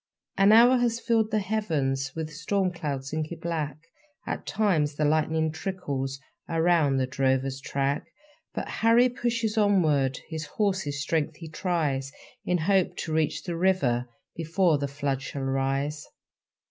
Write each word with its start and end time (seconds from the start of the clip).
An 0.35 0.51
hour 0.51 0.79
has 0.79 0.99
filled 0.99 1.29
the 1.29 1.37
heavens 1.37 2.13
With 2.15 2.31
storm 2.33 2.71
clouds 2.71 3.13
inky 3.13 3.35
black; 3.35 3.77
At 4.25 4.47
times 4.47 4.95
the 4.95 5.05
lightning 5.05 5.51
trickles 5.51 6.19
Around 6.49 6.97
the 6.97 7.05
drover's 7.05 7.59
track; 7.61 8.07
But 8.51 8.67
Harry 8.81 9.09
pushes 9.09 9.59
onward, 9.59 10.17
His 10.27 10.47
horses' 10.57 10.99
strength 11.03 11.35
he 11.35 11.47
tries, 11.49 12.11
In 12.43 12.57
hope 12.57 12.97
to 12.97 13.13
reach 13.13 13.43
the 13.43 13.55
river 13.55 14.09
Before 14.35 14.79
the 14.79 14.87
flood 14.87 15.21
shall 15.21 15.43
rise. 15.43 16.07